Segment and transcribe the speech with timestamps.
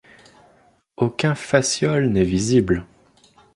[0.97, 2.87] Aucun fasciole n'est visible.